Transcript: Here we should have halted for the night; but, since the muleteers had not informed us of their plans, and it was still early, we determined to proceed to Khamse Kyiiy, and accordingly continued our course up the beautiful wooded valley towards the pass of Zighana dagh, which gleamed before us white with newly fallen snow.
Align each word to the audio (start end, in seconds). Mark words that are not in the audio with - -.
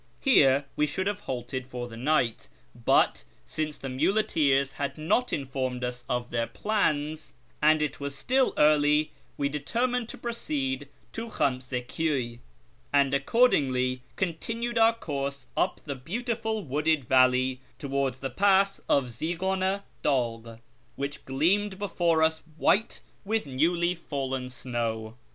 Here 0.19 0.65
we 0.75 0.87
should 0.87 1.05
have 1.05 1.19
halted 1.29 1.67
for 1.67 1.87
the 1.87 1.95
night; 1.95 2.49
but, 2.73 3.23
since 3.45 3.77
the 3.77 3.87
muleteers 3.87 4.71
had 4.71 4.97
not 4.97 5.31
informed 5.31 5.83
us 5.83 6.05
of 6.09 6.31
their 6.31 6.47
plans, 6.47 7.33
and 7.61 7.83
it 7.83 7.99
was 7.99 8.17
still 8.17 8.51
early, 8.57 9.11
we 9.37 9.47
determined 9.47 10.09
to 10.09 10.17
proceed 10.17 10.87
to 11.13 11.29
Khamse 11.29 11.69
Kyiiy, 11.85 12.39
and 12.91 13.13
accordingly 13.13 14.01
continued 14.15 14.79
our 14.79 14.93
course 14.95 15.45
up 15.55 15.79
the 15.85 15.93
beautiful 15.93 16.63
wooded 16.63 17.03
valley 17.05 17.61
towards 17.77 18.21
the 18.21 18.31
pass 18.31 18.79
of 18.89 19.03
Zighana 19.11 19.83
dagh, 20.01 20.59
which 20.95 21.23
gleamed 21.25 21.77
before 21.77 22.23
us 22.23 22.41
white 22.57 23.01
with 23.23 23.45
newly 23.45 23.93
fallen 23.93 24.49
snow. 24.49 25.13